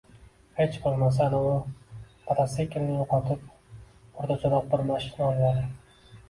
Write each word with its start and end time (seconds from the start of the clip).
Hech 0.59 0.77
bo‘lmasa, 0.85 1.27
anavi 1.31 1.51
matasekilni 2.29 2.95
yo‘qotib, 3.01 3.45
o‘rtacharoq 3.75 4.67
bir 4.73 4.87
mashina 4.91 5.29
olvoling 5.29 5.71